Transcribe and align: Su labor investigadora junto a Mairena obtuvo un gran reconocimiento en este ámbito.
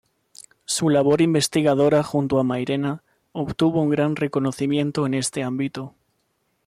Su 0.65 0.89
labor 0.89 1.21
investigadora 1.21 2.01
junto 2.01 2.39
a 2.39 2.43
Mairena 2.43 3.03
obtuvo 3.33 3.83
un 3.83 3.91
gran 3.91 4.15
reconocimiento 4.15 5.05
en 5.05 5.13
este 5.13 5.43
ámbito. 5.43 5.93